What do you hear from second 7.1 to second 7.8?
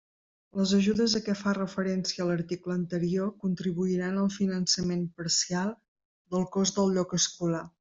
escolar.